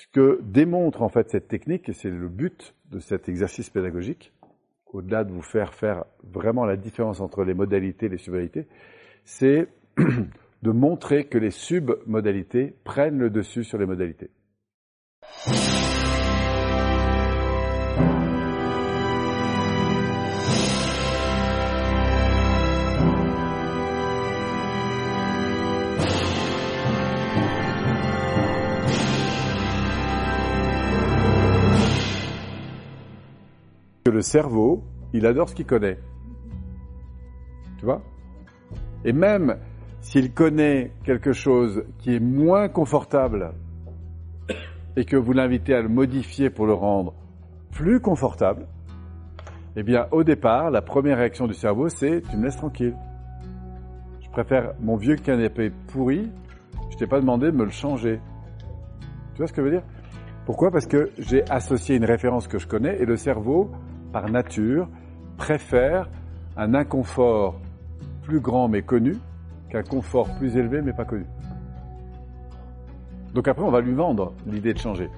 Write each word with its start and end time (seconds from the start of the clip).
ce 0.00 0.06
que 0.12 0.40
démontre 0.42 1.02
en 1.02 1.10
fait 1.10 1.28
cette 1.28 1.46
technique, 1.46 1.90
et 1.90 1.92
c'est 1.92 2.08
le 2.08 2.28
but 2.28 2.74
de 2.90 3.00
cet 3.00 3.28
exercice 3.28 3.68
pédagogique, 3.68 4.32
au-delà 4.86 5.24
de 5.24 5.30
vous 5.30 5.42
faire 5.42 5.74
faire 5.74 6.04
vraiment 6.24 6.64
la 6.64 6.76
différence 6.76 7.20
entre 7.20 7.44
les 7.44 7.52
modalités 7.52 8.06
et 8.06 8.08
les 8.08 8.16
submodalités, 8.16 8.66
c'est 9.24 9.68
de 10.62 10.70
montrer 10.70 11.26
que 11.26 11.36
les 11.36 11.50
submodalités 11.50 12.74
prennent 12.82 13.18
le 13.18 13.28
dessus 13.28 13.62
sur 13.62 13.76
les 13.76 13.84
modalités. 13.84 14.30
Le 34.10 34.22
cerveau, 34.22 34.84
il 35.12 35.26
adore 35.26 35.48
ce 35.48 35.54
qu'il 35.54 35.66
connaît. 35.66 35.98
Tu 37.78 37.84
vois? 37.84 38.02
Et 39.04 39.12
même 39.12 39.56
s'il 40.00 40.32
connaît 40.32 40.92
quelque 41.04 41.32
chose 41.32 41.84
qui 41.98 42.14
est 42.14 42.20
moins 42.20 42.68
confortable 42.68 43.52
et 44.96 45.04
que 45.04 45.16
vous 45.16 45.32
l'invitez 45.32 45.74
à 45.74 45.82
le 45.82 45.88
modifier 45.88 46.50
pour 46.50 46.66
le 46.66 46.74
rendre 46.74 47.14
plus 47.70 48.00
confortable, 48.00 48.66
eh 49.76 49.82
bien, 49.82 50.08
au 50.10 50.24
départ, 50.24 50.70
la 50.70 50.82
première 50.82 51.18
réaction 51.18 51.46
du 51.46 51.54
cerveau, 51.54 51.88
c'est 51.88 52.22
tu 52.28 52.36
me 52.36 52.44
laisses 52.44 52.56
tranquille. 52.56 52.96
Je 54.20 54.28
préfère 54.30 54.74
mon 54.80 54.96
vieux 54.96 55.16
canapé 55.16 55.70
pourri, 55.88 56.30
je 56.90 56.96
t'ai 56.96 57.06
pas 57.06 57.20
demandé 57.20 57.46
de 57.46 57.56
me 57.56 57.64
le 57.64 57.70
changer. 57.70 58.20
Tu 59.34 59.38
vois 59.38 59.46
ce 59.46 59.52
que 59.52 59.62
je 59.62 59.66
veux 59.66 59.72
dire? 59.72 59.84
Pourquoi? 60.44 60.70
Parce 60.70 60.86
que 60.86 61.10
j'ai 61.18 61.48
associé 61.50 61.96
une 61.96 62.04
référence 62.04 62.48
que 62.48 62.58
je 62.58 62.66
connais 62.66 63.00
et 63.00 63.04
le 63.04 63.16
cerveau, 63.16 63.70
par 64.12 64.28
nature, 64.28 64.88
préfère 65.36 66.08
un 66.56 66.74
inconfort 66.74 67.60
plus 68.22 68.40
grand 68.40 68.68
mais 68.68 68.82
connu 68.82 69.16
qu'un 69.70 69.82
confort 69.82 70.28
plus 70.36 70.56
élevé 70.56 70.82
mais 70.82 70.92
pas 70.92 71.04
connu. 71.04 71.26
Donc 73.34 73.46
après, 73.46 73.62
on 73.62 73.70
va 73.70 73.80
lui 73.80 73.94
vendre 73.94 74.32
l'idée 74.46 74.74
de 74.74 74.78
changer. 74.78 75.08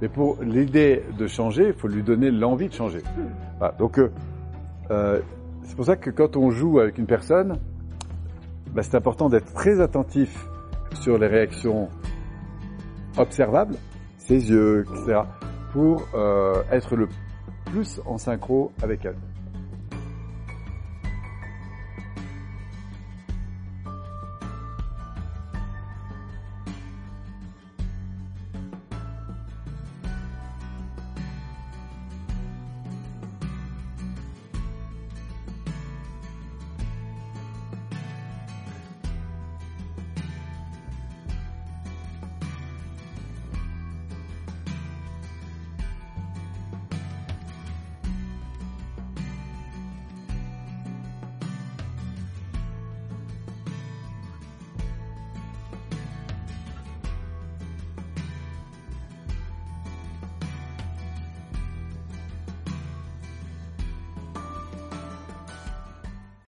Mais 0.00 0.08
pour 0.08 0.38
l'idée 0.42 1.02
de 1.18 1.26
changer, 1.26 1.68
il 1.68 1.72
faut 1.72 1.88
lui 1.88 2.02
donner 2.02 2.30
l'envie 2.30 2.68
de 2.68 2.74
changer. 2.74 3.02
Donc 3.78 3.98
euh, 3.98 4.12
euh, 4.90 5.20
c'est 5.64 5.74
pour 5.74 5.86
ça 5.86 5.96
que 5.96 6.10
quand 6.10 6.36
on 6.36 6.50
joue 6.50 6.78
avec 6.78 6.98
une 6.98 7.06
personne, 7.06 7.58
bah, 8.74 8.82
c'est 8.82 8.94
important 8.94 9.28
d'être 9.28 9.52
très 9.54 9.80
attentif 9.80 10.46
sur 11.00 11.18
les 11.18 11.26
réactions 11.26 11.88
observables, 13.16 13.74
ses 14.18 14.50
yeux, 14.50 14.84
etc., 14.88 15.22
pour 15.72 16.06
euh, 16.14 16.62
être 16.70 16.96
le 16.96 17.08
plus 17.70 18.00
en 18.06 18.18
synchro 18.18 18.72
avec 18.82 19.04
elle. 19.04 19.16